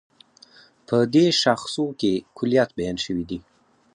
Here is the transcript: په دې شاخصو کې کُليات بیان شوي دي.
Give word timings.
په 0.87 0.97
دې 1.13 1.25
شاخصو 1.41 1.85
کې 1.99 2.11
کُليات 2.37 2.69
بیان 2.77 2.97
شوي 3.05 3.25
دي. 3.29 3.39